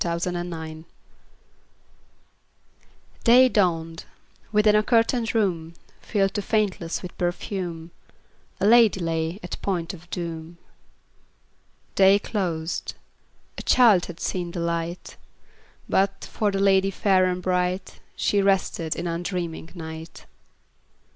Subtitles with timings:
[0.03, 0.85] Y Z History of a Life
[3.23, 4.05] DAY dawned:
[4.51, 7.91] within a curtained room, Filled to faintness with perfume,
[8.59, 10.57] A lady lay at point of doom.
[11.93, 12.95] Day closed;
[13.59, 15.17] a child had seen the light;
[15.87, 20.25] But, for the lady fair and bright, She rested in undreaming night.